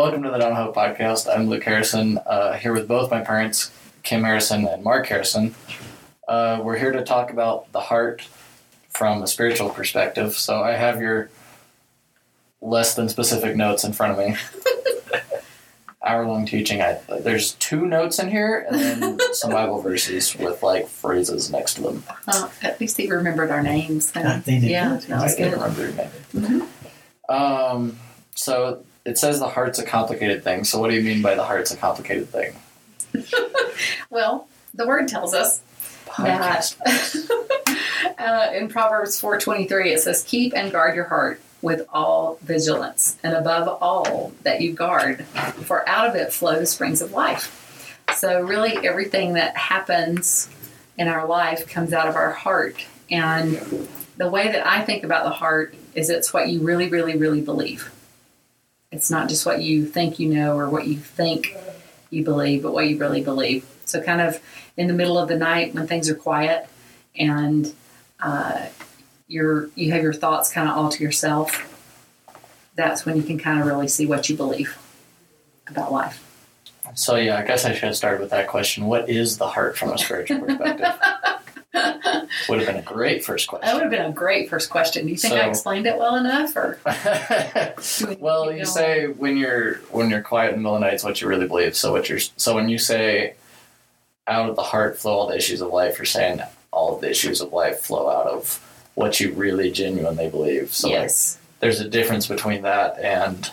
[0.00, 1.28] Welcome to the Donahoe Podcast.
[1.30, 3.70] I'm Luke Harrison, uh, here with both my parents,
[4.02, 5.54] Kim Harrison and Mark Harrison.
[6.26, 8.26] Uh, we're here to talk about the heart
[8.88, 10.32] from a spiritual perspective.
[10.32, 11.28] So I have your
[12.62, 14.36] less than specific notes in front of me.
[16.02, 16.80] Hour long teaching.
[16.80, 21.74] I, there's two notes in here and then some Bible verses with like phrases next
[21.74, 22.04] to them.
[22.26, 24.12] Uh, at least he remembered our names.
[24.12, 25.00] They did yeah, good.
[25.08, 26.68] that I was didn't remember your name.
[27.28, 27.98] Um,
[28.34, 30.64] so it says the heart's a complicated thing.
[30.64, 32.54] So what do you mean by the heart's a complicated thing?
[34.10, 35.62] Well, the word tells us
[36.06, 36.76] Podcast.
[38.18, 43.34] uh, in Proverbs 4:23 it says, "Keep and guard your heart with all vigilance, and
[43.34, 45.24] above all that you guard,
[45.64, 50.48] for out of it flow the springs of life." So really, everything that happens
[50.98, 55.24] in our life comes out of our heart, and the way that I think about
[55.24, 57.90] the heart is it's what you really, really, really believe.
[58.92, 61.56] It's not just what you think you know or what you think
[62.10, 63.64] you believe, but what you really believe.
[63.84, 64.40] So, kind of
[64.76, 66.68] in the middle of the night when things are quiet
[67.16, 67.72] and
[68.20, 68.66] uh,
[69.28, 71.66] you're you have your thoughts kind of all to yourself,
[72.74, 74.76] that's when you can kind of really see what you believe
[75.68, 76.26] about life.
[76.94, 78.86] So yeah, I guess I should have started with that question.
[78.86, 80.88] What is the heart from a spiritual perspective?
[82.48, 83.66] Would have been a great first question.
[83.66, 85.06] That would have been a great first question.
[85.06, 86.80] Do you think I explained it well enough, or
[88.18, 91.04] well, you say when you're when you're quiet in the middle of the night, it's
[91.04, 91.76] what you really believe.
[91.76, 93.34] So what you're so when you say
[94.26, 96.40] out of the heart flow all the issues of life, you're saying
[96.72, 98.58] all of the issues of life flow out of
[98.94, 100.72] what you really genuinely believe.
[100.74, 103.48] So like, yes, there's a difference between that and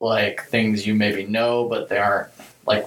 [0.00, 2.28] like things you maybe know but they aren't
[2.66, 2.86] like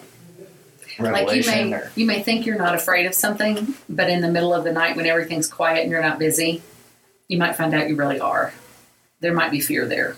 [0.99, 4.29] like you may or you may think you're not afraid of something, but in the
[4.31, 6.61] middle of the night when everything's quiet and you're not busy,
[7.27, 8.53] you might find out you really are.
[9.19, 10.15] There might be fear there.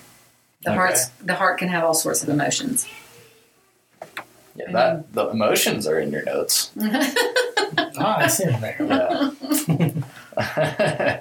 [0.63, 0.77] The Okay.
[0.77, 2.85] heart's the heart can have all sorts of emotions.
[4.55, 6.71] yeah, that the emotions are in your notes
[7.97, 8.77] Ah, I see him there.
[8.79, 10.39] yeah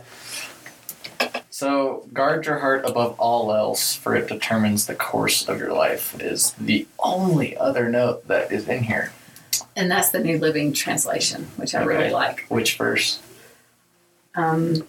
[1.50, 6.20] so guard your heart above all else for it determines the course of your life
[6.20, 9.12] is the only other note that is in here
[9.78, 11.86] And that's the New Living Translation, which I Okay.
[11.88, 12.44] really like.
[12.48, 13.20] which verse
[14.34, 14.86] Um,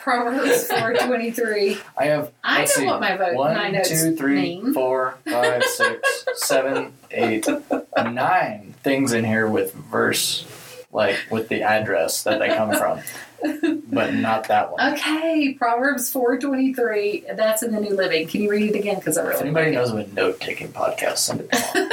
[0.00, 1.78] Proverbs four twenty three.
[1.96, 2.30] I have.
[2.42, 4.74] I know see, what my vote- One, my notes two, three, mean.
[4.74, 7.46] four, five, six, seven, eight,
[7.96, 10.44] nine things in here with verse,
[10.92, 13.00] like with the address that they come from,
[13.90, 14.94] but not that one.
[14.94, 17.24] Okay, Proverbs four twenty three.
[17.34, 18.26] That's in the New Living.
[18.28, 18.96] Can you read it again?
[18.96, 21.50] Because I If really anybody like knows of a note taking podcast, send it.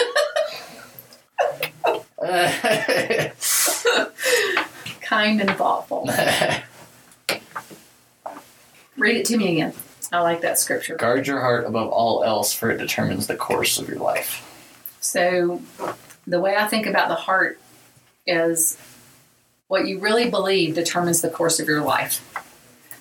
[5.01, 6.07] kind and thoughtful.
[8.95, 9.73] read it to me again.
[10.11, 10.97] I like that scripture.
[10.97, 14.47] Guard your heart above all else, for it determines the course of your life.
[14.99, 15.63] So,
[16.27, 17.59] the way I think about the heart
[18.27, 18.77] is
[19.67, 22.23] what you really believe determines the course of your life.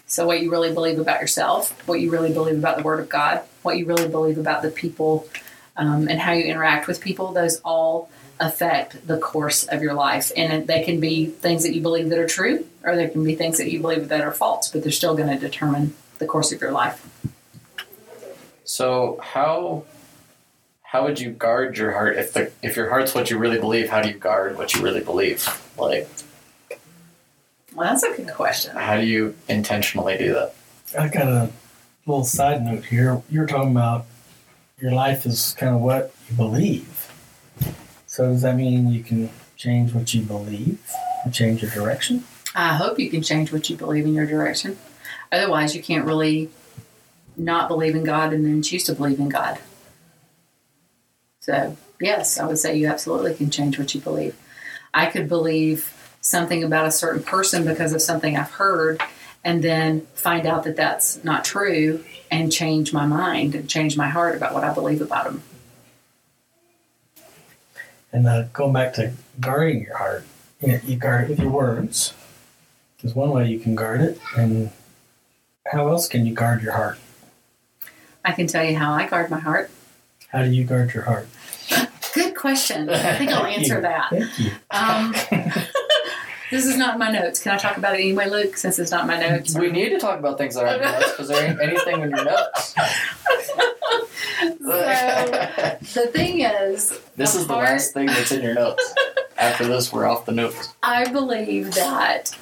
[0.07, 3.11] So, what you really believe about yourself, what you really believe about the Word of
[3.11, 5.29] God, what you really believe about the people,
[5.77, 8.09] um, and how you interact with people, those all
[8.41, 10.33] affect the course of your life.
[10.37, 13.35] And they can be things that you believe that are true, or there can be
[13.37, 16.51] things that you believe that are false, but they're still going to determine the course
[16.53, 17.07] of your life.
[18.65, 19.85] So how
[20.83, 23.89] how would you guard your heart if the if your heart's what you really believe?
[23.91, 25.47] How do you guard what you really believe?
[25.77, 26.09] Like
[27.75, 28.77] Well, that's a good question.
[28.77, 30.55] how do you intentionally do that?
[30.99, 31.51] I got a
[32.07, 33.23] little side note here.
[33.31, 34.07] You're talking about
[34.81, 37.00] your life is kind of what you believe.
[38.21, 40.79] So does that mean you can change what you believe
[41.25, 42.23] and change your direction?
[42.55, 44.77] I hope you can change what you believe in your direction.
[45.33, 46.51] Otherwise, you can't really
[47.39, 49.59] not believe in God and then choose to believe in God.
[51.41, 54.37] So, yes, I would say you absolutely can change what you believe.
[54.93, 59.01] I could believe something about a certain person because of something I've heard
[59.43, 64.11] and then find out that that's not true and change my mind and change my
[64.11, 65.43] heart about what I believe about them.
[68.13, 70.25] And uh, going back to guarding your heart,
[70.61, 72.15] you, know, you guard it with your words.
[73.01, 74.71] There's one way you can guard it, and
[75.67, 76.99] how else can you guard your heart?
[78.25, 79.71] I can tell you how I guard my heart.
[80.29, 81.29] How do you guard your heart?
[82.15, 82.91] Good question.
[82.91, 84.11] I think I'll answer that.
[84.11, 84.51] Thank you.
[84.71, 85.15] Um,
[86.51, 87.41] this is not in my notes.
[87.43, 88.57] Can I talk about it anyway, Luke?
[88.57, 89.57] Since it's not in my notes.
[89.57, 92.01] We need to talk about things that are in your notes because there ain't anything
[92.03, 92.75] in your notes.
[95.83, 98.95] So the thing is, this is the last thing that's in your notes.
[99.37, 100.75] After this, we're off the notes.
[100.83, 102.37] I believe that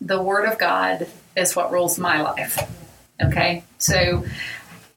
[0.00, 1.06] the Word of God
[1.36, 2.58] is what rules my life.
[3.22, 4.24] Okay, so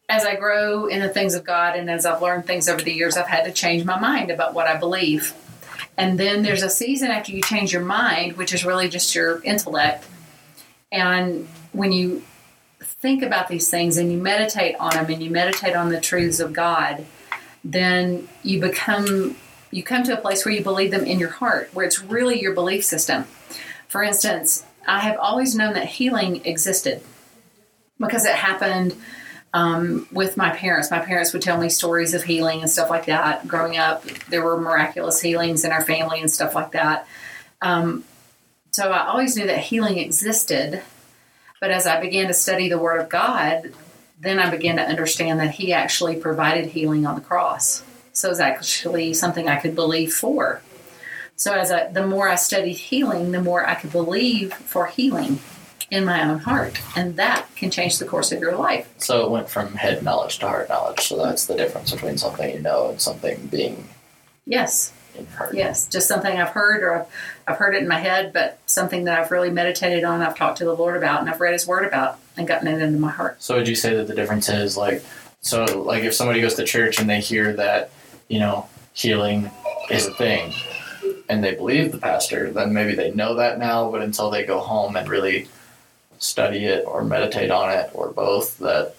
[0.08, 2.94] as I grow in the things of God and as I've learned things over the
[2.94, 5.34] years, I've had to change my mind about what I believe.
[5.98, 9.44] And then there's a season after you change your mind, which is really just your
[9.44, 10.06] intellect.
[10.92, 12.24] And when you
[12.82, 16.40] think about these things and you meditate on them and you meditate on the truths
[16.40, 17.06] of God,
[17.64, 19.36] then you become
[19.72, 22.40] you come to a place where you believe them in your heart, where it's really
[22.40, 23.24] your belief system.
[23.88, 27.02] For instance, I have always known that healing existed
[28.00, 28.96] because it happened
[29.54, 30.90] um, with my parents.
[30.90, 33.48] My parents would tell me stories of healing and stuff like that.
[33.48, 37.08] Growing up, there were miraculous healings in our family and stuff like that.
[37.62, 38.04] Um,
[38.72, 40.82] so I always knew that healing existed.
[41.62, 43.72] But as I began to study the Word of God,
[44.20, 47.84] then I began to understand that He actually provided healing on the cross.
[48.12, 50.62] So it's actually something I could believe for.
[51.36, 55.40] So as I, the more I studied healing, the more I could believe for healing
[55.94, 58.92] in my own heart, and that can change the course of your life.
[58.98, 61.02] So it went from head knowledge to heart knowledge.
[61.02, 63.88] So that's the difference between something you know and something being
[64.46, 67.06] Yes, in yes, just something I've heard or I've,
[67.48, 70.58] I've heard it in my head, but something that I've really meditated on, I've talked
[70.58, 73.12] to the Lord about, and I've read His Word about, and gotten it into my
[73.12, 73.42] heart.
[73.42, 75.04] So would you say that the difference is like,
[75.42, 77.92] so like if somebody goes to church and they hear that,
[78.28, 79.52] you know, healing
[79.92, 80.52] is a thing,
[81.30, 84.60] and they believe the pastor, then maybe they know that now, but until they go
[84.60, 85.48] home and really
[86.24, 88.96] study it or meditate on it or both, that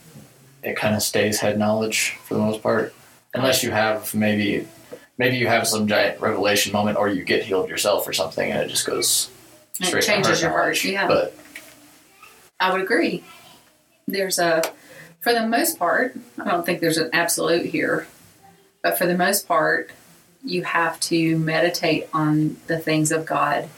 [0.62, 2.94] it kind of stays head knowledge for the most part,
[3.35, 4.67] unless you have maybe.
[5.17, 8.61] Maybe you have some giant revelation moment, or you get healed yourself or something, and
[8.62, 9.31] it just goes
[9.79, 11.06] it straight to changes your heart, yeah.
[11.06, 11.37] But
[12.59, 13.23] I would agree.
[14.09, 14.62] There's a,
[15.21, 18.09] for the most part, I don't think there's an absolute here,
[18.82, 19.91] but for the most part,
[20.44, 23.69] you have to meditate on the things of God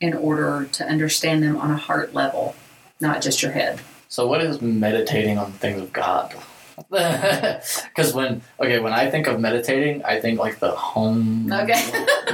[0.00, 2.54] in order to understand them on a heart level,
[3.00, 3.80] not just your head.
[4.08, 6.34] So what is meditating on the things of God?
[6.90, 11.50] Because when okay, when I think of meditating, I think like the home.
[11.50, 11.82] Okay.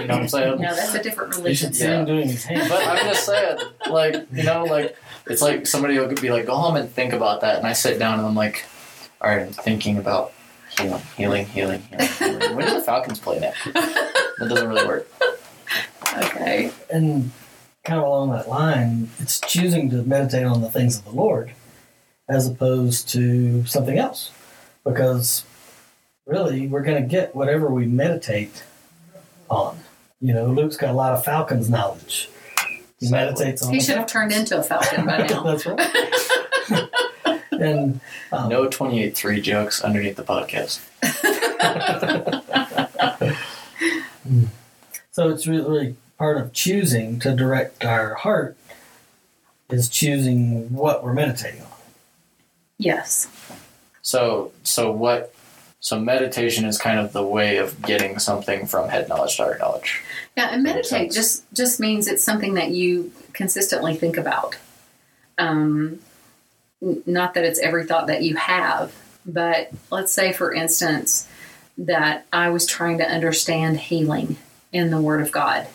[0.00, 0.58] You know what I'm saying?
[0.60, 1.38] No, that's a different religion.
[1.38, 1.68] You religion.
[1.68, 2.68] should see him doing his hand.
[2.68, 6.56] But I'm just saying, like you know, like it's like somebody will be like, go
[6.56, 8.64] home and think about that, and I sit down and I'm like,
[9.20, 10.32] all right, I'm thinking about
[10.76, 12.08] healing, healing, healing, healing.
[12.18, 12.56] healing.
[12.56, 13.62] When do the Falcons play next?
[13.72, 15.08] That doesn't really work.
[16.14, 16.70] Okay.
[16.90, 17.30] and
[17.84, 21.52] kind of along that line, it's choosing to meditate on the things of the Lord
[22.28, 24.30] as opposed to something else.
[24.84, 25.44] Because
[26.26, 28.64] really, we're going to get whatever we meditate
[29.48, 29.78] on.
[30.20, 32.28] You know, Luke's got a lot of Falcons knowledge.
[32.98, 35.42] He meditates on He should have turned into a falcon by now.
[35.42, 36.88] That's right.
[37.52, 38.00] and
[38.30, 40.80] um, No 28-3 jokes underneath the podcast.
[45.12, 48.56] So it's really, really part of choosing to direct our heart
[49.70, 51.66] is choosing what we're meditating on.
[52.78, 53.26] yes.
[54.02, 55.34] So so what?
[55.80, 59.58] So meditation is kind of the way of getting something from head knowledge to heart
[59.58, 60.00] knowledge.
[60.36, 64.56] Yeah, and meditate just just means it's something that you consistently think about.
[65.38, 65.98] Um,
[66.80, 68.94] not that it's every thought that you have,
[69.26, 71.26] but let's say, for instance,
[71.78, 74.36] that I was trying to understand healing
[74.72, 75.66] in the Word of God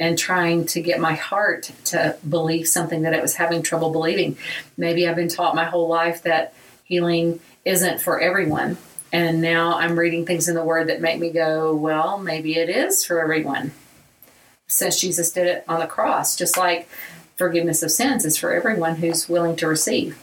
[0.00, 4.36] and trying to get my heart to believe something that it was having trouble believing.
[4.76, 8.78] Maybe I've been taught my whole life that healing isn't for everyone.
[9.12, 12.68] And now I'm reading things in the Word that make me go, well, maybe it
[12.68, 13.72] is for everyone
[14.66, 16.88] since Jesus did it on the cross, just like
[17.36, 20.18] forgiveness of sins is for everyone who's willing to receive.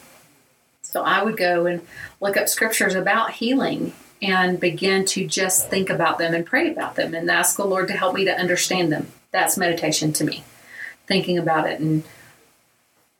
[0.82, 1.82] So I would go and
[2.20, 6.96] look up scriptures about healing and begin to just think about them and pray about
[6.96, 9.12] them and ask the Lord to help me to understand them.
[9.32, 10.44] That's meditation to me.
[11.08, 12.04] Thinking about it and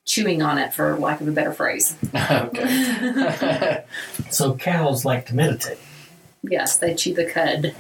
[0.06, 1.96] chewing on it, for lack of a better phrase.
[2.16, 3.84] okay.
[4.32, 5.78] So cows like to meditate.
[6.44, 7.76] Yes, they chew the cud.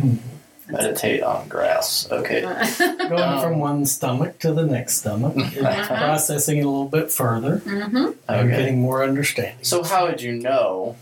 [0.67, 2.07] Meditate on grass.
[2.11, 2.41] Okay.
[3.09, 7.11] Going Um, from one stomach to the next stomach, it's processing it a little bit
[7.11, 8.49] further hmm and Okay.
[8.49, 9.63] getting more understanding.
[9.63, 10.95] So how would you know?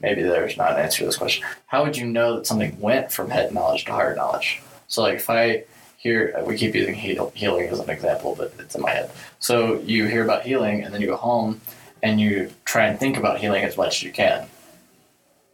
[0.00, 1.44] Maybe there's not an answer to this question.
[1.66, 4.60] How would you know that something went from head knowledge to heart knowledge?
[4.92, 5.64] So like if I
[5.96, 9.10] hear, we keep using heal, healing as an example, but it's in my head.
[9.38, 11.62] So you hear about healing, and then you go home
[12.02, 14.46] and you try and think about healing as much as you can,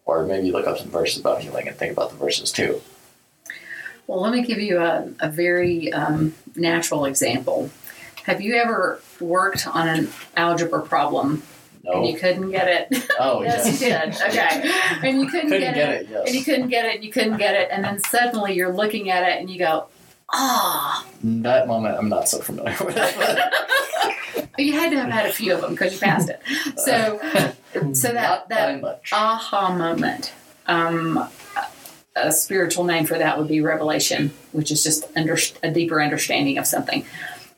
[0.07, 2.83] or maybe look up some verses about healing and think about the verses too.
[4.09, 7.71] Well, let me give you a, a very um, natural example.
[8.25, 11.45] Have you ever worked on an algebra problem
[11.97, 13.05] and you couldn't get it?
[13.21, 13.81] Oh yes, yes.
[13.81, 14.29] you did.
[14.31, 14.71] Okay.
[15.09, 16.03] And you couldn't, Couldn't get, get it.
[16.03, 16.09] it.
[16.11, 16.27] Yes.
[16.27, 19.11] And you couldn't get it, and you couldn't get it, and then suddenly you're looking
[19.11, 19.87] at it and you go,
[20.33, 21.05] ah.
[21.25, 22.97] That moment I'm not so familiar with.
[24.57, 26.41] You had to have had a few of them because you passed it.
[26.79, 27.21] So,
[27.93, 30.33] so that that aha moment.
[30.67, 31.29] Um,
[32.17, 36.59] a spiritual name for that would be revelation, which is just under, a deeper understanding
[36.59, 37.05] of something.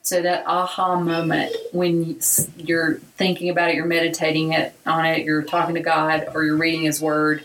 [0.02, 2.18] So that aha moment when
[2.56, 6.56] you're thinking about it, you're meditating it on it, you're talking to God, or you're
[6.56, 7.44] reading His Word,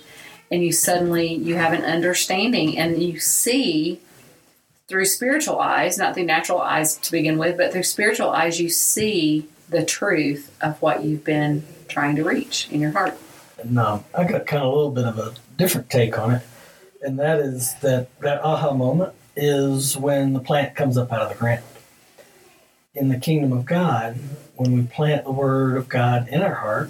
[0.49, 3.99] and you suddenly you have an understanding, and you see
[4.87, 8.69] through spiritual eyes, not through natural eyes to begin with, but through spiritual eyes, you
[8.69, 13.17] see the truth of what you've been trying to reach in your heart.
[13.57, 16.43] And um, I got kind of a little bit of a different take on it,
[17.01, 21.29] and that is that that aha moment is when the plant comes up out of
[21.29, 21.63] the ground.
[22.95, 24.15] In the kingdom of God,
[24.55, 26.89] when we plant the word of God in our heart,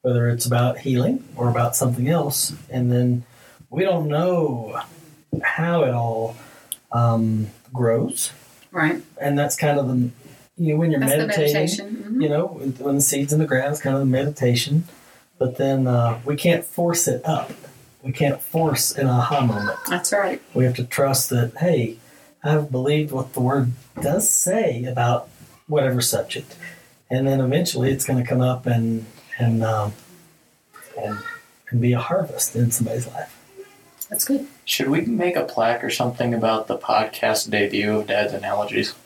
[0.00, 3.24] whether it's about healing or about something else, and then
[3.68, 4.80] we don't know
[5.42, 6.36] how it all
[6.90, 8.32] um, grows,
[8.70, 9.02] Right.
[9.20, 10.10] and that's kind of the
[10.56, 11.86] you know when you're That's meditating.
[11.96, 12.22] Mhm.
[12.22, 14.84] you know, when the seeds in the ground is kind of the meditation,
[15.38, 17.52] but then uh, we can't force it up.
[18.02, 19.78] We can't force an aha moment.
[19.88, 20.40] That's right.
[20.54, 21.96] We have to trust that, hey,
[22.42, 25.28] I've believed what the word does say about
[25.66, 26.56] whatever subject,
[27.10, 29.06] and then eventually it's going to come up and
[29.38, 29.92] and um,
[31.00, 31.18] and
[31.70, 33.38] and be a harvest in somebody's life.
[34.10, 34.46] That's good.
[34.64, 38.94] Should we make a plaque or something about the podcast debut of Dad's analogies?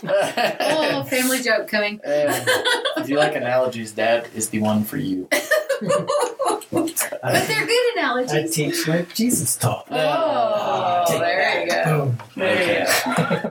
[0.10, 2.00] Oh, family joke coming.
[2.08, 2.44] Uh,
[2.96, 5.28] if you like analogies, Dad is the one for you.
[5.30, 5.42] But
[7.22, 8.32] I, they're good analogies.
[8.32, 9.86] I teach like Jesus taught.
[9.90, 11.84] Oh, Take there you go.
[11.84, 12.18] Boom.
[12.36, 13.50] There you go.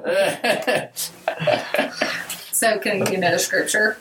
[2.57, 3.97] So, can I give you another scripture?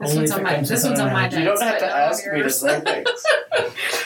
[0.00, 0.62] This Only one's on my.
[0.62, 1.36] This one's on my analogy.
[1.40, 3.24] you don't have to ask me to say things.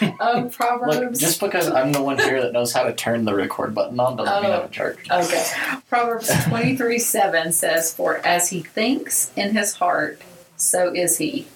[0.20, 1.20] Um, Look, Proverbs.
[1.20, 4.16] just because I'm the one here that knows how to turn the record button on
[4.16, 4.98] doesn't mean I'm in charge.
[5.08, 5.46] Okay.
[5.88, 10.20] Proverbs 23 7 says, For as he thinks in his heart,
[10.56, 11.46] so is he.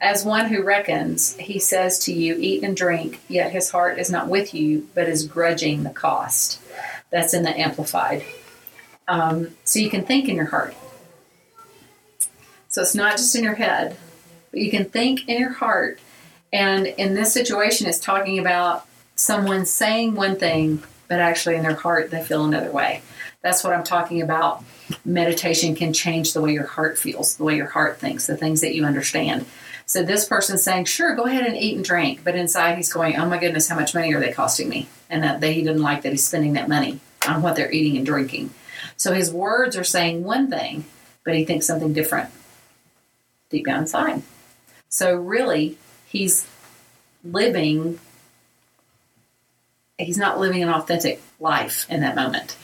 [0.00, 4.08] As one who reckons, he says to you, Eat and drink, yet his heart is
[4.10, 6.58] not with you, but is grudging the cost.
[7.10, 8.24] That's in the Amplified.
[9.08, 10.74] Um, so you can think in your heart.
[12.76, 13.96] So it's not just in your head,
[14.50, 15.98] but you can think in your heart.
[16.52, 21.74] And in this situation, it's talking about someone saying one thing, but actually in their
[21.74, 23.00] heart, they feel another way.
[23.40, 24.62] That's what I'm talking about.
[25.06, 28.60] Meditation can change the way your heart feels, the way your heart thinks, the things
[28.60, 29.46] that you understand.
[29.86, 33.16] So this person's saying, "Sure, go ahead and eat and drink," but inside he's going,
[33.16, 35.80] "Oh my goodness, how much money are they costing me?" And that they, he didn't
[35.80, 38.50] like that he's spending that money on what they're eating and drinking.
[38.98, 40.84] So his words are saying one thing,
[41.24, 42.28] but he thinks something different
[43.50, 44.22] deep down inside.
[44.88, 46.46] So really, he's
[47.24, 47.98] living.
[49.98, 52.56] He's not living an authentic life in that moment.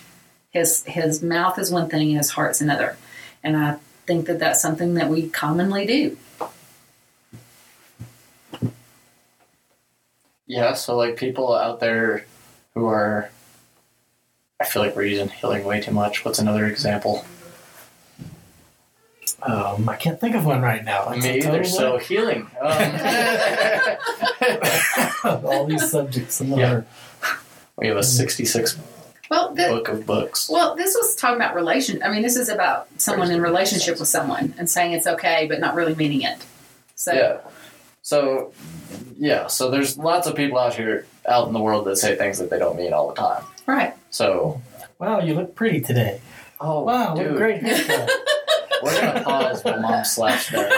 [0.51, 2.97] His his mouth is one thing and his heart's another,
[3.43, 6.17] and I think that that's something that we commonly do.
[10.47, 12.27] Yeah, so like people out there
[12.75, 13.31] who are,
[14.61, 16.27] I feel like we're using healing way too much.
[16.27, 17.25] What's another example?
[19.44, 21.11] Um, I can't think of one right now.
[21.11, 21.64] It's a Me either.
[21.64, 22.49] total So healing.
[25.25, 26.82] Um, all these subjects and Yeah.
[27.76, 28.76] we have a 66
[29.30, 30.49] Well, the, book of books.
[30.50, 32.02] well, this was talking about relation.
[32.02, 35.61] I mean, this is about someone in relationship with someone and saying it's okay, but
[35.61, 36.38] not really meaning it.
[36.96, 37.38] So Yeah.
[38.02, 38.52] So,
[39.16, 39.46] yeah.
[39.46, 42.50] So there's lots of people out here, out in the world, that say things that
[42.50, 43.44] they don't mean all the time.
[43.66, 43.94] right.
[44.11, 44.61] So,
[44.99, 46.20] Wow, you look pretty today.
[46.61, 48.11] oh Wow, what a great haircut.
[48.83, 50.69] we're gonna pause while mom slaps there.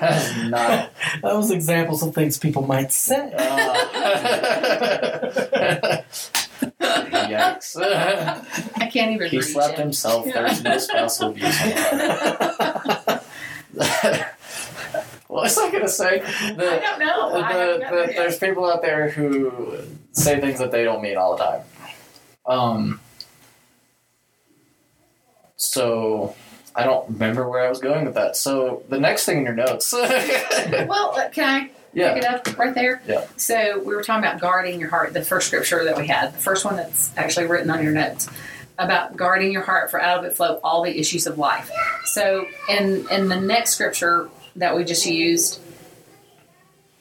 [0.00, 0.92] That's not.
[1.22, 3.32] Those examples of things people might say.
[3.36, 3.74] Uh,
[7.28, 7.76] yikes.
[8.76, 9.80] I can't even he reach slapped it.
[9.80, 10.26] himself.
[10.26, 11.70] There's no spousal abuse on
[13.76, 16.22] what was I gonna say?
[16.22, 17.30] I don't know.
[17.34, 19.78] I the, haven't the, there's people out there who
[20.12, 21.62] say things that they don't mean all the time.
[22.46, 23.00] Um.
[25.56, 26.34] So
[26.74, 28.36] I don't remember where I was going with that.
[28.36, 29.92] So the next thing in your notes.
[30.88, 32.14] Well, uh, can I yeah.
[32.14, 33.00] pick it up right there?
[33.06, 33.26] Yeah.
[33.36, 36.38] So we were talking about guarding your heart, the first scripture that we had, the
[36.38, 38.28] first one that's actually written on your notes
[38.78, 41.70] about guarding your heart for out of it flow all the issues of life.
[42.04, 45.60] So in in the next scripture that we just used,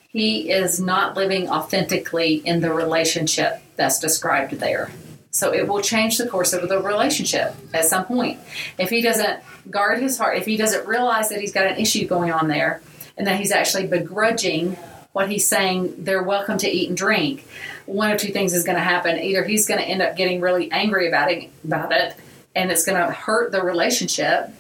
[0.08, 4.90] he is not living authentically in the relationship that's described there.
[5.36, 8.39] So it will change the course of the relationship at some point.
[8.80, 12.08] If he doesn't guard his heart, if he doesn't realize that he's got an issue
[12.08, 12.82] going on there,
[13.18, 14.77] and that he's actually begrudging
[15.12, 17.46] what he's saying they're welcome to eat and drink,
[17.86, 19.20] one of two things is going to happen.
[19.20, 22.15] Either he's going to end up getting really angry about it, about it,
[22.56, 24.51] and it's going to hurt the relationship,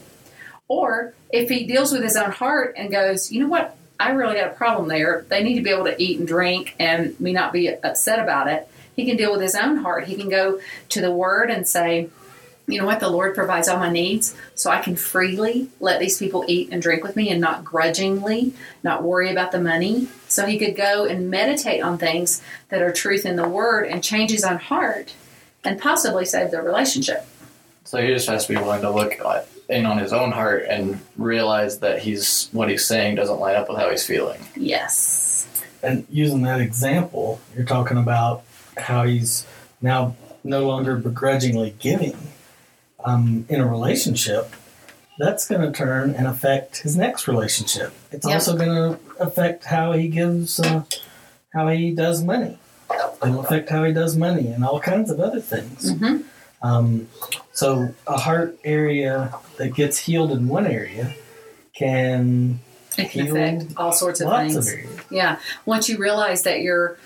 [0.67, 4.35] or if he deals with his own heart and goes, you know what, I really
[4.35, 5.25] got a problem there.
[5.29, 8.49] They need to be able to eat and drink and me not be upset about
[8.49, 8.67] it.
[8.95, 10.05] He can deal with his own heart.
[10.05, 10.59] He can go
[10.89, 12.09] to the Word and say,
[12.67, 16.17] you know what, the Lord provides all my needs, so I can freely let these
[16.17, 20.07] people eat and drink with me and not grudgingly, not worry about the money.
[20.27, 24.03] So he could go and meditate on things that are truth in the Word and
[24.03, 25.13] change his own heart
[25.63, 27.27] and possibly save the relationship.
[27.83, 29.13] So he just has to be willing to look
[29.69, 33.69] in on his own heart and realize that he's what he's saying doesn't line up
[33.69, 34.39] with how he's feeling.
[34.55, 35.47] Yes.
[35.83, 38.43] And using that example, you're talking about
[38.77, 39.45] how he's
[39.81, 42.15] now no longer begrudgingly giving
[43.03, 44.51] um, in a relationship.
[45.17, 47.93] That's going to turn and affect his next relationship.
[48.11, 48.33] It's Yep.
[48.33, 50.83] also going to affect how he gives, uh,
[51.53, 52.59] how he does money.
[53.23, 55.91] It'll affect how he does money and all kinds of other things.
[55.91, 56.17] hmm
[56.61, 57.07] Um,
[57.53, 61.13] so a heart area that gets healed in one area
[61.73, 62.59] can
[62.91, 64.67] can Heal affect all sorts of lots things.
[64.67, 64.99] of areas.
[65.09, 65.39] Yeah.
[65.65, 66.97] Once you realize that you're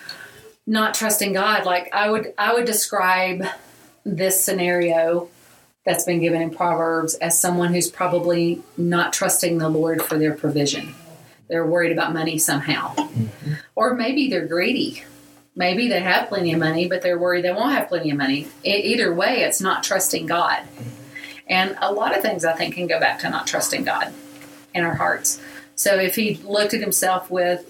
[0.70, 3.44] not trusting God, like I would I would describe
[4.06, 5.28] this scenario
[5.84, 10.36] that's been given in Proverbs as someone who's probably not trusting the Lord for their
[10.36, 10.94] provision.
[11.48, 12.94] They're worried about money somehow.
[12.94, 13.54] Mm-hmm.
[13.76, 15.04] Or maybe they're greedy.
[15.56, 18.48] Maybe they have plenty of money, but they're worried they won't have plenty of money.
[18.64, 20.62] E- either way, it's not trusting God.
[21.48, 24.14] And a lot of things I think can go back to not trusting God
[24.76, 25.42] in our hearts.
[25.74, 27.66] So if he looked at himself with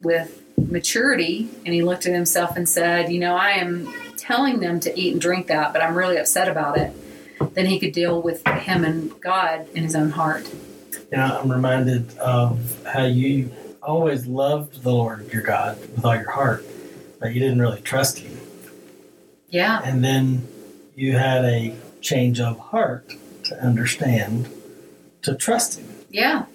[0.00, 4.80] with maturity and he looked at himself and said, you know, I am telling them
[4.80, 6.92] to eat and drink that, but I'm really upset about it,
[7.54, 10.48] then he could deal with him and God in his own heart.
[11.12, 13.50] Yeah, I'm reminded of how you
[13.82, 16.64] always loved the Lord your God with all your heart,
[17.20, 18.38] but you didn't really trust Him.
[19.48, 19.80] Yeah.
[19.84, 20.46] And then
[20.96, 23.12] you had a change of heart
[23.44, 24.48] to understand,
[25.22, 25.88] to trust Him.
[26.10, 26.46] Yeah.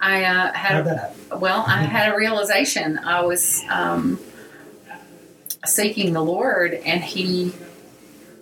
[0.00, 2.98] I uh, had that well, I had a realization.
[2.98, 4.18] I was um,
[5.64, 7.52] seeking the Lord, and He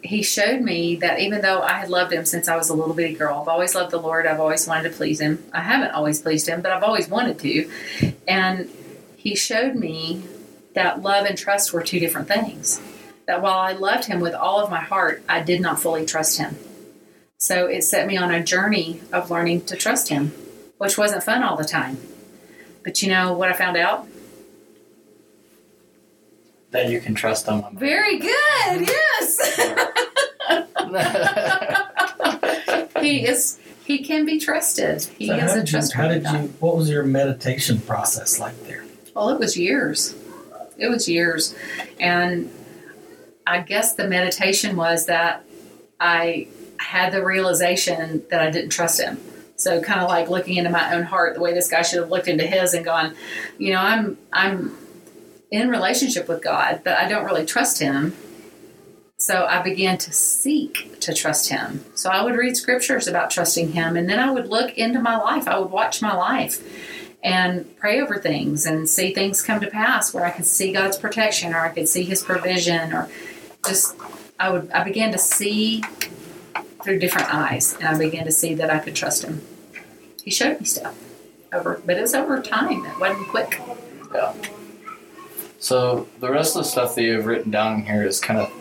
[0.03, 2.95] He showed me that even though I had loved Him since I was a little
[2.95, 4.27] bitty girl, I've always loved the Lord.
[4.27, 5.45] I've always wanted to please Him.
[5.53, 7.71] I haven't always pleased Him, but I've always wanted to.
[8.27, 8.71] And
[9.17, 10.23] He showed me
[10.75, 12.81] that love and trust were two different things.
[13.27, 16.39] That while I loved Him with all of my heart, I did not fully trust
[16.39, 16.57] Him.
[17.39, 20.33] So it set me on a journey of learning to trust Him,
[20.81, 21.99] which wasn't fun all the time.
[22.83, 24.09] But you know what I found out?
[26.71, 27.63] That you can trust them.
[27.75, 28.89] Very good.
[28.89, 29.57] Yes.
[33.03, 33.59] he is.
[33.85, 35.03] He can be trusted.
[35.19, 36.55] He So is a you, how did you?
[36.61, 38.85] What was your meditation process like there?
[39.15, 40.15] Well, it was years.
[40.79, 41.55] It was years,
[41.99, 42.51] and
[43.47, 45.45] I guess the meditation was that
[45.99, 49.19] I had the realization that I didn't trust him.
[49.61, 52.11] So kind of like looking into my own heart, the way this guy should have
[52.11, 53.15] looked into his and gone,
[53.59, 54.77] you know, I'm I'm
[55.51, 58.17] in relationship with God, but I don't really trust him.
[59.19, 61.85] So I began to seek to trust him.
[61.95, 65.19] So I would read scriptures about trusting him, and then I would look into my
[65.19, 65.47] life.
[65.47, 66.63] I would watch my life
[67.23, 70.97] and pray over things and see things come to pass where I could see God's
[70.97, 73.11] protection or I could see his provision or
[73.67, 73.95] just
[74.39, 75.83] I would I began to see
[76.83, 79.43] through different eyes and I began to see that I could trust him.
[80.23, 80.97] He showed me stuff
[81.53, 82.85] over but it was over time.
[82.87, 83.61] It wasn't quick.
[84.15, 84.35] Yeah.
[85.59, 88.53] So the rest of the stuff that you've written down here is kind of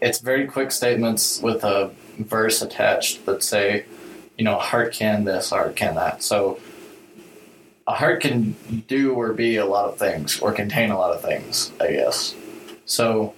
[0.00, 3.84] it's very quick statements with a verse attached that say,
[4.36, 6.22] you know, heart can this, heart can that.
[6.22, 6.60] So
[7.86, 8.52] a heart can
[8.86, 12.34] do or be a lot of things or contain a lot of things, I guess.
[12.84, 13.34] So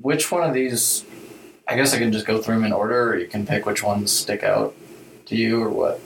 [0.00, 1.04] which one of these
[1.66, 3.82] I guess I can just go through them in order or you can pick which
[3.82, 4.74] ones stick out
[5.26, 6.00] to you or what.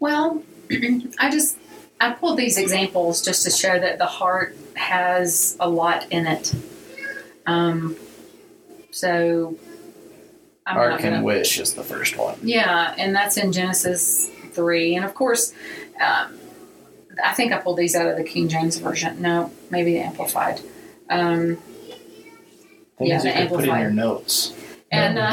[0.00, 0.42] Well,
[1.18, 1.56] I just
[2.00, 6.54] I pulled these examples just to show that the heart has a lot in it.
[7.46, 7.96] Um,
[8.90, 9.56] so
[10.66, 12.38] I'm Heart can gonna, wish is the first one.
[12.42, 15.52] yeah, and that's in Genesis three, and of course,
[16.00, 16.38] um,
[17.24, 19.20] I think I pulled these out of the King James version.
[19.20, 20.60] No, maybe the Amplified.
[21.10, 21.58] Um,
[22.98, 24.54] Thing Yeah, is, you the could put in your notes.
[24.90, 25.30] and uh,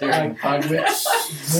[0.00, 1.06] during podcast.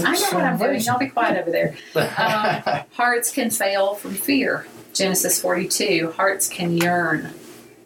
[0.04, 0.80] I know what I'm doing.
[0.80, 1.74] Y'all be quiet over there.
[1.96, 4.66] Um, hearts can fail from fear.
[4.92, 6.12] Genesis 42.
[6.16, 7.32] Hearts can yearn.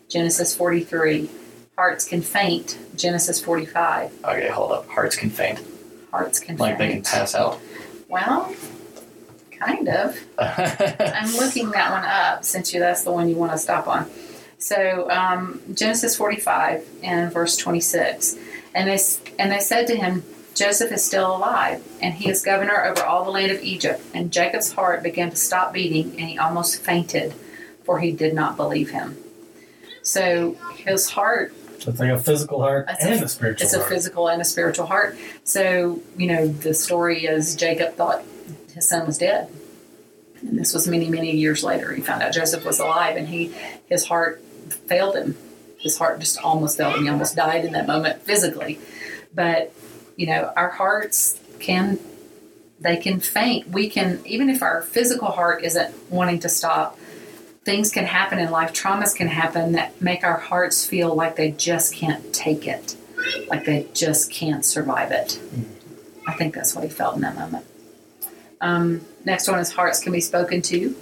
[0.08, 1.30] Genesis 43.
[1.76, 2.78] Hearts can faint.
[2.96, 4.12] Genesis 45.
[4.24, 4.88] okay, hold up.
[4.88, 5.60] Hearts can faint.
[6.10, 7.60] Hearts can Like they can pass out.
[8.08, 8.54] Well,
[9.52, 10.18] kind of.
[10.38, 14.10] I'm looking that one up since you that's the one you want to stop on.
[14.58, 18.36] So um, Genesis 45 and verse 26.
[18.74, 18.98] And they,
[19.38, 23.24] and they said to him, Joseph is still alive, and he is governor over all
[23.24, 24.02] the land of Egypt.
[24.12, 27.32] And Jacob's heart began to stop beating, and he almost fainted,
[27.84, 29.16] for he did not believe him.
[30.02, 33.80] So his heart So it's like a physical heart and a- a, spiritual it's a
[33.84, 35.16] physical and a spiritual heart.
[35.44, 38.24] So, you know, the story is Jacob thought
[38.74, 39.48] his son was dead.
[40.40, 41.92] And this was many, many years later.
[41.92, 43.54] He found out Joseph was alive and he
[43.86, 44.42] his heart
[44.88, 45.36] failed him.
[45.78, 47.04] His heart just almost failed him.
[47.04, 48.78] He almost died in that moment physically.
[49.34, 49.72] But,
[50.16, 51.98] you know, our hearts can
[52.80, 53.68] they can faint.
[53.68, 56.98] We can even if our physical heart isn't wanting to stop,
[57.64, 61.50] things can happen in life, traumas can happen that make our hearts feel like they
[61.50, 62.96] just can't take it,
[63.48, 65.40] like they just can't survive it.
[66.26, 67.64] I think that's what he felt in that moment.
[68.60, 70.96] Um, next one is hearts can be spoken to.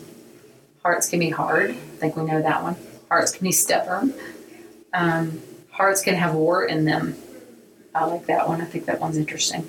[0.82, 1.70] Hearts can be hard.
[1.70, 2.76] I think we know that one.
[3.08, 4.14] Hearts can be stubborn.
[4.92, 7.16] Um, hearts can have war in them.
[7.94, 8.60] I like that one.
[8.60, 9.68] I think that one's interesting.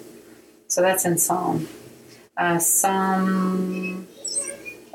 [0.68, 1.68] So that's in Psalm.
[2.36, 4.08] Uh, Psalm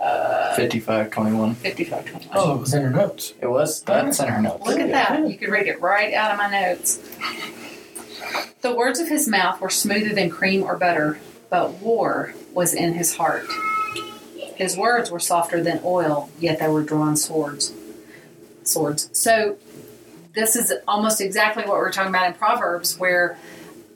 [0.03, 1.55] uh, 55 21.
[1.55, 2.31] 55 21.
[2.35, 3.35] oh, it was in her notes.
[3.41, 3.83] It was?
[3.83, 4.67] That's in her notes.
[4.67, 5.29] Look at that.
[5.29, 6.99] You could read it right out of my notes.
[8.63, 11.19] The words of his mouth were smoother than cream or butter,
[11.51, 13.47] but war was in his heart.
[14.57, 17.73] His words were softer than oil, yet they were drawn swords.
[18.65, 19.09] Swords.
[19.13, 19.57] So
[20.35, 23.37] this is almost exactly what we we're talking about in Proverbs, where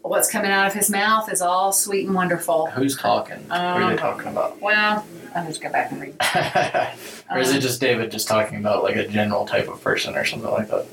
[0.02, 2.66] what's coming out of his mouth is all sweet and wonderful.
[2.66, 3.38] Who's talking?
[3.44, 4.60] Who are Um, they talking about?
[4.60, 6.14] Well, I'll just go back and read.
[7.30, 10.14] or is Um, it just David just talking about like a general type of person
[10.16, 10.86] or something like that?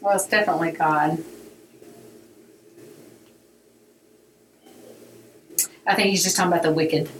[0.00, 1.22] Well, it's definitely God.
[5.86, 7.10] I think he's just talking about the wicked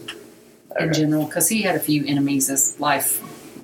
[0.78, 3.20] in general because he had a few enemies as life,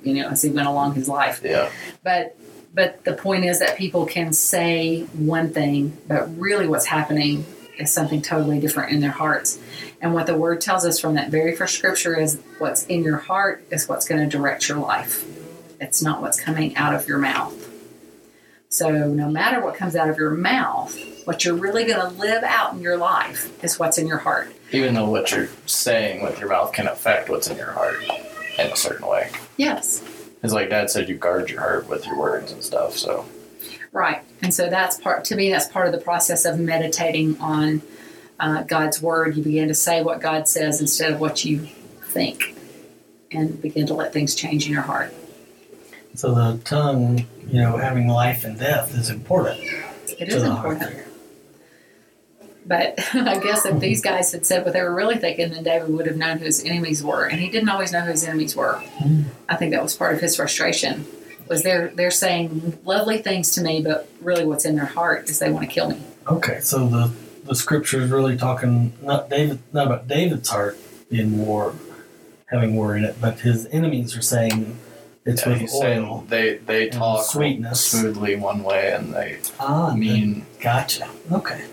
[0.07, 1.41] you know, as he went along his life.
[1.43, 1.69] Yeah.
[2.03, 2.37] But
[2.73, 7.45] but the point is that people can say one thing, but really what's happening
[7.79, 9.59] is something totally different in their hearts.
[10.01, 13.17] And what the word tells us from that very first scripture is what's in your
[13.17, 15.25] heart is what's going to direct your life.
[15.79, 17.63] It's not what's coming out of your mouth.
[18.69, 22.43] So no matter what comes out of your mouth, what you're really going to live
[22.43, 24.53] out in your life is what's in your heart.
[24.71, 28.03] Even though what you're saying with your mouth can affect what's in your heart
[28.59, 29.31] in a certain way.
[29.57, 30.03] Yes.
[30.43, 32.95] It's like Dad said, you guard your heart with your words and stuff.
[32.97, 33.25] So
[33.91, 34.21] Right.
[34.43, 37.81] And so that's part, to me, that's part of the process of meditating on
[38.39, 39.35] uh, God's word.
[39.35, 41.67] You begin to say what God says instead of what you
[42.03, 42.55] think
[43.31, 45.13] and begin to let things change in your heart.
[46.13, 49.59] So the tongue, you know, having life and death is important.
[50.19, 50.95] It to the heart important.
[50.95, 51.06] there.
[52.67, 55.89] But I guess if these guys had said what they were really thinking, then David
[55.89, 57.25] would have known who his enemies were.
[57.25, 58.83] And he didn't always know who his enemies were.
[59.47, 61.05] I think that was part of his frustration.
[61.47, 65.39] Was they're they're saying lovely things to me, but really what's in their heart is
[65.39, 66.01] they want to kill me.
[66.27, 67.11] Okay, so the
[67.45, 70.77] the scripture is really talking not David, not about David's heart
[71.09, 71.73] in war,
[72.47, 74.77] having war in it, but his enemies are saying
[75.23, 75.81] it's yeah, with he's oil.
[75.81, 77.85] saying they they and talk sweetness.
[77.85, 81.09] smoothly one way and they ah, mean gotcha.
[81.31, 81.63] Okay.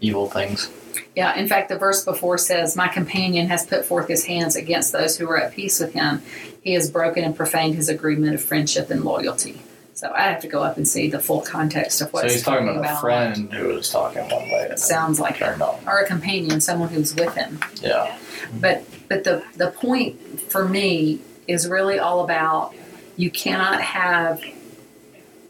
[0.00, 0.70] Evil things.
[1.14, 4.92] Yeah, in fact, the verse before says, My companion has put forth his hands against
[4.92, 6.22] those who are at peace with him.
[6.62, 9.60] He has broken and profaned his agreement of friendship and loyalty.
[9.94, 12.34] So I have to go up and see the full context of what so it's
[12.36, 15.60] he's talking about, a friend who was talking one way and Sounds like it.
[15.60, 15.80] on.
[15.88, 17.58] Or a companion, someone who's with him.
[17.82, 18.16] Yeah.
[18.60, 22.74] But but the the point for me is really all about
[23.16, 24.40] you cannot have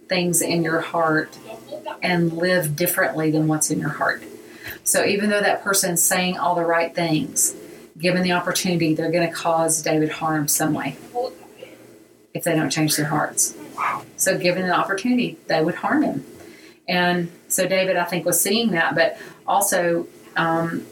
[0.08, 1.36] things in your heart
[2.02, 4.22] and live differently than what's in your heart.
[4.88, 7.54] So even though that person's saying all the right things,
[7.98, 10.96] given the opportunity, they're going to cause David harm some way
[12.32, 13.54] if they don't change their hearts.
[14.16, 16.24] So given the opportunity, they would harm him.
[16.88, 20.86] And so David, I think, was seeing that, but also um,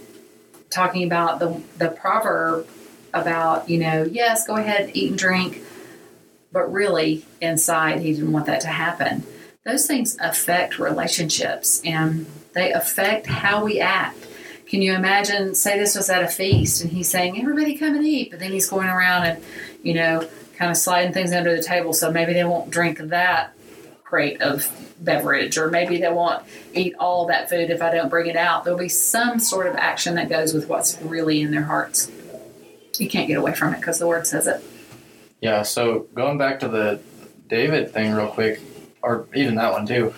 [0.68, 2.68] talking about the the proverb
[3.14, 5.62] about you know yes, go ahead, eat and drink,
[6.52, 9.22] but really inside he didn't want that to happen.
[9.64, 14.26] Those things affect relationships and they affect how we act.
[14.66, 15.54] Can you imagine?
[15.54, 18.50] Say this was at a feast and he's saying, "Everybody come and eat," but then
[18.50, 19.44] he's going around and
[19.82, 23.52] you know kind of sliding things under the table so maybe they won't drink that
[24.02, 26.42] crate of beverage or maybe they won't
[26.72, 28.64] eat all that food if I don't bring it out.
[28.64, 32.10] There'll be some sort of action that goes with what's really in their hearts.
[32.98, 34.64] You can't get away from it because the word says it.
[35.42, 37.00] Yeah, so going back to the
[37.48, 38.60] David thing real quick,
[39.02, 40.14] or even that one too.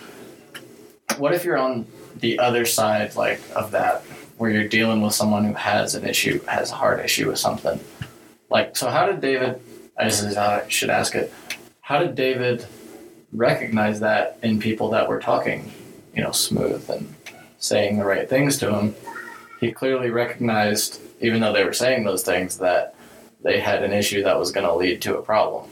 [1.17, 1.85] What if you're on
[2.21, 4.03] the other side like of that
[4.37, 7.81] where you're dealing with someone who has an issue, has a heart issue with something?
[8.51, 9.61] Like so how did David
[9.99, 11.33] I should ask it.
[11.81, 12.67] How did David
[13.33, 15.73] recognize that in people that were talking,
[16.15, 17.15] you know, smooth and
[17.59, 18.95] saying the right things to him.
[19.61, 22.95] He clearly recognized, even though they were saying those things, that
[23.43, 25.69] they had an issue that was going to lead to a problem.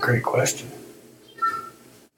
[0.00, 0.70] Great question.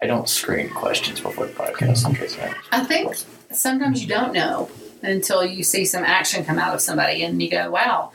[0.03, 3.15] I don't screen questions before the podcast in case I I think
[3.53, 4.71] sometimes you don't know
[5.03, 8.13] until you see some action come out of somebody and you go, wow,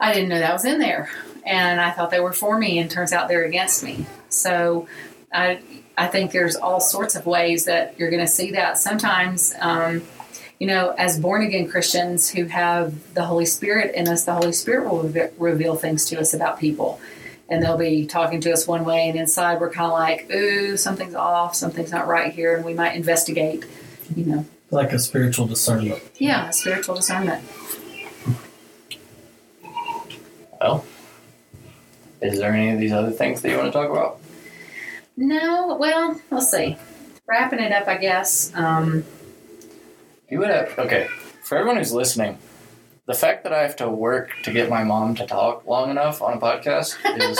[0.00, 1.10] I didn't know that was in there.
[1.46, 4.06] And I thought they were for me, and turns out they're against me.
[4.30, 4.88] So
[5.30, 5.60] I,
[5.98, 8.78] I think there's all sorts of ways that you're going to see that.
[8.78, 10.02] Sometimes, um,
[10.58, 14.52] you know, as born again Christians who have the Holy Spirit in us, the Holy
[14.52, 16.98] Spirit will reve- reveal things to us about people.
[17.48, 20.76] And they'll be talking to us one way, and inside we're kind of like, ooh,
[20.78, 23.64] something's off, something's not right here, and we might investigate,
[24.16, 24.46] you know.
[24.70, 26.02] Like a spiritual discernment.
[26.16, 27.44] Yeah, a spiritual discernment.
[30.60, 30.84] Well,
[32.22, 34.20] is there any of these other things that you want to talk about?
[35.16, 36.76] No, well, let's see.
[37.26, 38.52] Wrapping it up, I guess.
[38.54, 39.04] Um,
[40.30, 41.08] You would have okay.
[41.42, 42.38] For everyone who's listening,
[43.06, 46.22] the fact that I have to work to get my mom to talk long enough
[46.22, 47.38] on a podcast is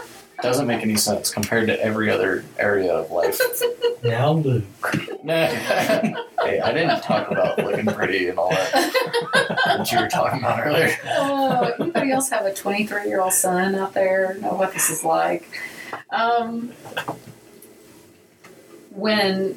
[0.42, 3.40] doesn't make any sense compared to every other area of life.
[4.02, 4.64] Now, Luke.
[5.26, 8.70] Hey, I didn't talk about looking pretty and all that
[9.64, 10.96] that you were talking about earlier.
[11.06, 14.36] oh, anybody else have a 23 year old son out there?
[14.40, 15.48] Know what this is like?
[16.10, 16.72] Um,
[18.90, 19.56] when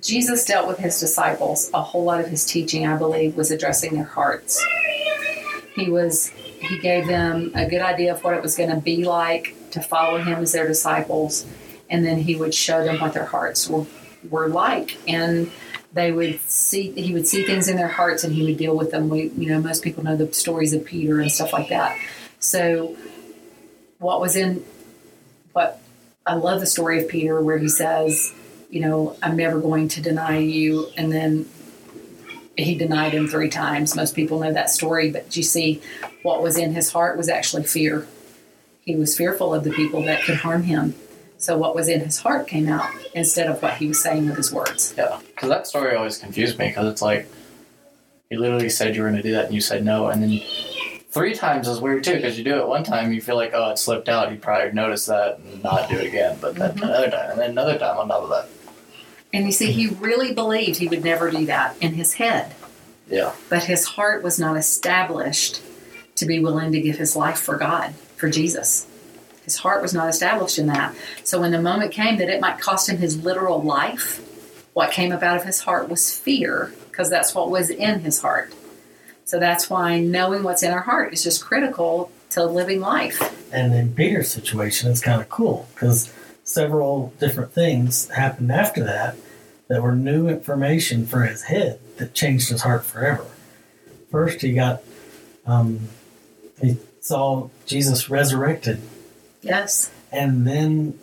[0.00, 3.94] Jesus dealt with his disciples, a whole lot of his teaching, I believe, was addressing
[3.94, 4.64] their hearts.
[5.80, 9.04] He was he gave them a good idea of what it was going to be
[9.04, 11.46] like to follow him as their disciples,
[11.88, 13.86] and then he would show them what their hearts were
[14.28, 15.50] were like, and
[15.92, 18.90] they would see he would see things in their hearts, and he would deal with
[18.90, 19.08] them.
[19.08, 21.98] We you know most people know the stories of Peter and stuff like that.
[22.38, 22.96] So,
[23.98, 24.64] what was in
[25.52, 25.80] what
[26.26, 28.32] I love the story of Peter where he says,
[28.70, 31.48] you know, I'm never going to deny you, and then
[32.56, 33.94] he denied him three times.
[33.96, 35.80] Most people know that story, but you see,
[36.22, 38.06] what was in his heart was actually fear.
[38.84, 40.94] He was fearful of the people that could harm him.
[41.38, 44.36] So what was in his heart came out instead of what he was saying with
[44.36, 44.94] his words.
[44.98, 47.26] Yeah, because that story always confused me because it's like
[48.28, 50.40] he literally said you were going to do that and you said no, and then
[51.10, 53.70] three times is weird too because you do it one time you feel like oh
[53.70, 56.82] it slipped out you probably notice that and not do it again, but then Mhm.
[56.82, 58.48] another time and then another time on top of that.
[59.32, 60.04] And you see, he mm-hmm.
[60.04, 62.54] really believed he would never do that in his head,
[63.08, 65.62] Yeah, but his heart was not established
[66.16, 68.86] to be willing to give his life for God, for Jesus.
[69.44, 70.94] His heart was not established in that.
[71.24, 74.20] So when the moment came that it might cost him his literal life,
[74.74, 78.20] what came up out of his heart was fear, because that's what was in his
[78.20, 78.52] heart.
[79.24, 83.20] So that's why knowing what's in our heart is just critical to living life.
[83.52, 86.12] And in Peter's situation, it's kind of cool because
[86.50, 89.14] several different things happened after that
[89.68, 93.24] that were new information for his head that changed his heart forever.
[94.10, 94.82] First, he got,
[95.46, 95.88] um,
[96.60, 98.80] he saw Jesus resurrected,
[99.42, 99.90] Yes.
[100.10, 100.98] and then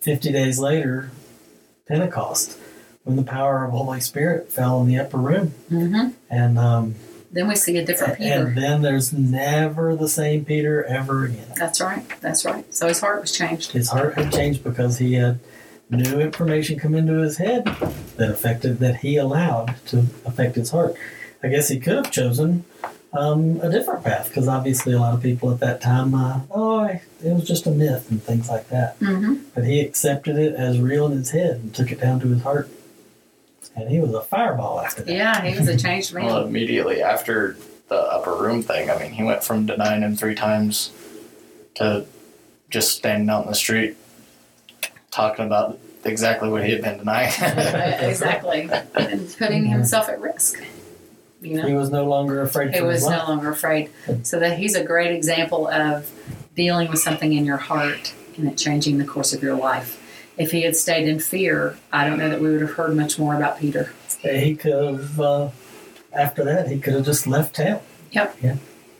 [0.00, 1.10] 50 days later,
[1.86, 2.56] Pentecost,
[3.04, 5.48] when the power of the Holy Spirit fell in the upper room.
[5.68, 6.94] hmm And, um,
[7.30, 8.46] Then we see a different Peter.
[8.46, 11.48] and then there's never the same Peter ever again.
[11.56, 12.04] That's right.
[12.20, 12.72] That's right.
[12.74, 13.72] So his heart was changed.
[13.72, 15.40] His heart had changed because he had
[15.90, 17.64] new information come into his head
[18.16, 20.94] that affected that he allowed to affect his heart.
[21.42, 22.64] I guess he could have chosen
[23.12, 26.84] um, a different path because obviously a lot of people at that time, uh, oh,
[26.86, 28.96] it was just a myth and things like that.
[28.98, 32.28] hmm But he accepted it as real in his head and took it down to
[32.28, 32.68] his heart,
[33.76, 35.14] and he was a fireball after that.
[35.14, 36.26] Yeah, he was a changed man.
[36.26, 37.56] well immediately after
[37.88, 40.90] the upper room thing, I mean he went from denying him three times
[41.74, 42.06] to
[42.70, 43.96] just standing out in the street
[45.10, 47.32] talking about exactly what he had been denying.
[47.40, 48.68] exactly.
[48.94, 50.62] And putting himself at risk.
[51.42, 53.90] You know, He was no longer afraid he was no longer afraid.
[54.22, 56.10] So that he's a great example of
[56.54, 60.02] dealing with something in your heart and it changing the course of your life.
[60.38, 63.18] If he had stayed in fear, I don't know that we would have heard much
[63.18, 63.92] more about Peter.
[64.20, 65.48] He could have, uh,
[66.12, 67.80] after that, he could have just left town.
[68.12, 68.36] Yep.
[68.42, 68.56] Yeah.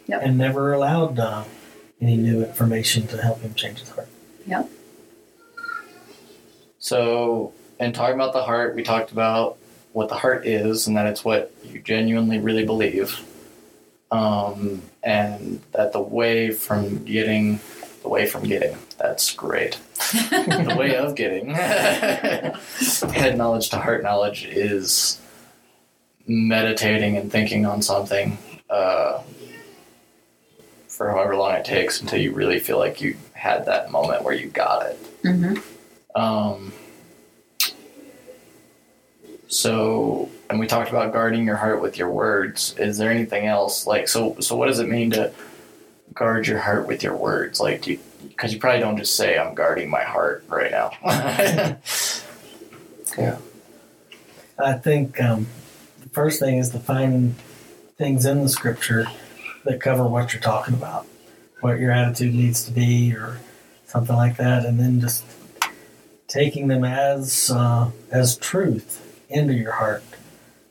[0.07, 0.23] Yep.
[0.23, 1.45] And never allowed uh,
[2.01, 4.09] any new information to help him change his heart.
[4.47, 4.71] Yep.
[6.79, 9.59] So, in talking about the heart, we talked about
[9.93, 13.21] what the heart is and that it's what you genuinely really believe.
[14.11, 17.61] Um, and that the way from getting,
[18.03, 19.79] the way from getting, that's great.
[20.13, 25.21] the way of getting head knowledge to heart knowledge is
[26.27, 28.37] meditating and thinking on something
[28.71, 29.23] uh,
[30.89, 34.35] for however long it takes until you really feel like you had that moment where
[34.35, 35.23] you got it.
[35.23, 36.21] Mm-hmm.
[36.21, 36.73] Um,
[39.49, 42.75] so, and we talked about guarding your heart with your words.
[42.79, 44.37] Is there anything else like so?
[44.41, 45.33] So, what does it mean to
[46.15, 47.61] guard your heart with your words?
[47.61, 50.91] Like, do because you, probably don't just say, "I'm guarding my heart" right now.
[53.19, 53.39] Yeah.
[54.59, 55.47] I think um,
[56.03, 57.35] the first thing is to find
[57.97, 59.07] things in the scripture
[59.65, 61.07] that cover what you're talking about,
[61.61, 63.39] what your attitude needs to be, or
[63.87, 65.25] something like that, and then just
[66.29, 70.05] taking them as uh, as truth into your heart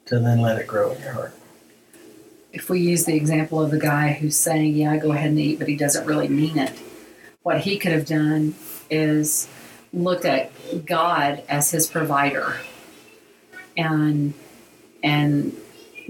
[0.06, 1.34] to then let it grow in your heart.
[2.56, 5.60] If we use the example of the guy who's saying, "Yeah, go ahead and eat,"
[5.60, 6.72] but he doesn't really mean it,
[7.44, 8.56] what he could have done
[8.90, 9.48] is
[9.92, 10.52] looked at
[10.86, 12.56] God as his provider
[13.78, 14.34] and
[15.04, 15.56] and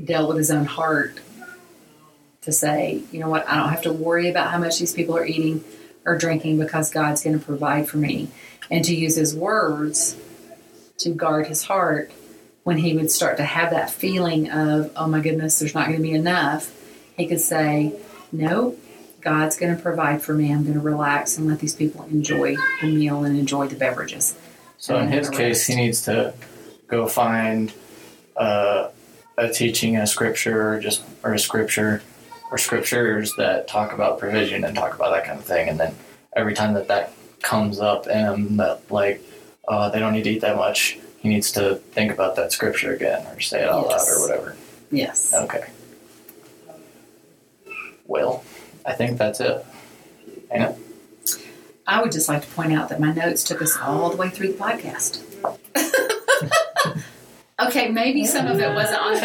[0.03, 1.19] dealt with his own heart
[2.41, 5.17] to say, you know what, I don't have to worry about how much these people
[5.17, 5.63] are eating
[6.05, 8.29] or drinking because God's going to provide for me.
[8.69, 10.15] And to use his words
[10.99, 12.12] to guard his heart
[12.65, 15.97] when he would start to have that feeling of, oh my goodness, there's not going
[15.97, 16.73] to be enough,
[17.15, 17.93] he could say,
[18.32, 18.75] no,
[19.21, 20.51] God's going to provide for me.
[20.51, 24.36] I'm going to relax and let these people enjoy the meal and enjoy the beverages.
[24.80, 26.34] so, in his case, he needs to
[26.88, 27.71] go find
[28.36, 28.89] uh,
[29.38, 32.01] a teaching, a scripture, or just or a scripture
[32.51, 35.95] or scriptures that talk about provision and talk about that kind of thing, and then
[36.36, 39.21] every time that that comes up and that like
[39.67, 42.93] uh, they don't need to eat that much, he needs to think about that scripture
[42.93, 44.07] again or say it out Yes.
[44.07, 44.55] loud or whatever.
[44.91, 45.33] Yes.
[45.33, 45.65] Okay.
[48.05, 48.43] Well,
[48.85, 49.65] I think that's it.
[50.51, 50.75] Ain't it?
[51.88, 54.29] I would just like to point out that my notes took us all the way
[54.29, 55.23] through the podcast.
[57.67, 59.17] okay, maybe some of it wasn't on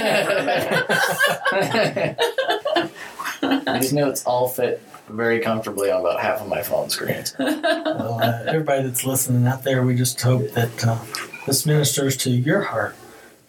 [3.43, 3.75] paper.
[3.79, 7.35] These notes all fit very comfortably on about half of my phone screens.
[7.39, 10.99] Well, uh, everybody that's listening out there, we just hope that uh,
[11.47, 12.97] this ministers to your heart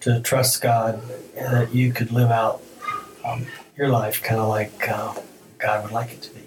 [0.02, 1.02] to trust God
[1.36, 2.62] and that you could live out
[3.24, 3.46] um,
[3.78, 5.14] your life kind of like uh,
[5.58, 6.42] God would like it to be.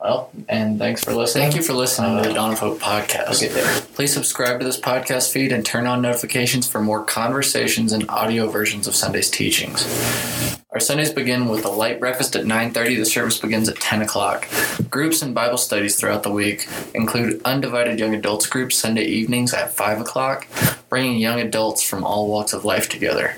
[0.00, 1.44] Well, and thanks for listening.
[1.44, 3.36] Thank you for listening to the Dawn of Hope podcast.
[3.36, 3.82] Okay, there.
[3.94, 8.48] Please subscribe to this podcast feed and turn on notifications for more conversations and audio
[8.48, 10.59] versions of Sunday's teachings.
[10.72, 12.98] Our Sundays begin with a light breakfast at 9.30.
[12.98, 14.46] The service begins at 10 o'clock.
[14.88, 19.74] Groups and Bible studies throughout the week include Undivided Young Adults groups Sunday evenings at
[19.74, 20.46] 5 o'clock,
[20.88, 23.34] bringing young adults from all walks of life together.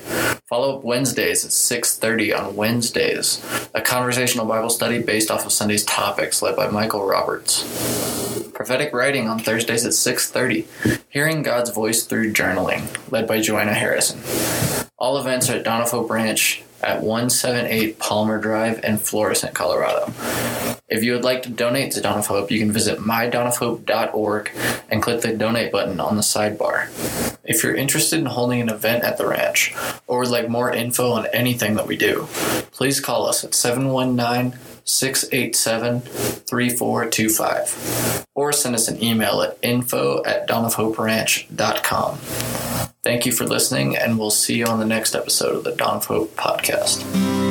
[0.46, 3.42] Follow up Wednesdays at 6.30 on Wednesdays,
[3.72, 7.62] a conversational Bible study based off of Sunday's topics led by Michael Roberts.
[8.52, 14.20] Prophetic Writing on Thursdays at 6.30, Hearing God's Voice Through Journaling, led by Joanna Harrison.
[14.98, 20.12] All events are at Dawn Branch at 178 Palmer Drive in Florissant, Colorado.
[20.88, 24.50] If you would like to donate to Dawn of Hope, you can visit mydawnofhope.org
[24.90, 26.88] and click the donate button on the sidebar.
[27.44, 29.74] If you're interested in holding an event at the ranch
[30.06, 32.28] or would like more info on anything that we do,
[32.72, 40.48] please call us at 719 687 3425 or send us an email at info at
[40.48, 42.18] dawnofhoperanch.com.
[43.02, 45.96] Thank you for listening, and we'll see you on the next episode of the Dawn
[45.96, 47.41] of Hope podcast.